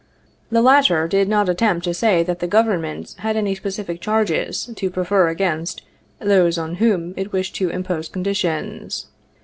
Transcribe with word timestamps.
The 0.49 0.63
latter 0.63 1.07
did 1.07 1.29
not 1.29 1.47
attempt 1.47 1.83
to 1.85 1.93
say 1.93 2.23
that 2.23 2.39
the 2.39 2.47
Government 2.47 3.13
had 3.19 3.37
any 3.37 3.53
specific 3.53 4.01
charges 4.01 4.71
to 4.75 4.89
prefer 4.89 5.27
against 5.27 5.83
those 6.17 6.57
on 6.57 6.77
whom 6.81 7.13
it 7.15 7.31
wished 7.31 7.55
to 7.57 7.69
impose 7.69 8.07
con 8.07 8.23
ditions. 8.23 9.05